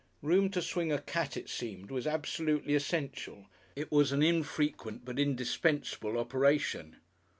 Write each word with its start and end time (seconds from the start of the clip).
Room 0.23 0.49
to 0.49 0.63
swing 0.63 0.91
a 0.91 0.97
cat 0.99 1.37
it 1.37 1.47
seemed 1.47 1.91
was 1.91 2.07
absolutely 2.07 2.73
essential. 2.73 3.45
It 3.75 3.91
was 3.91 4.11
an 4.11 4.23
infrequent 4.23 5.05
but 5.05 5.19
indispensable 5.19 6.17
operation. 6.17 6.95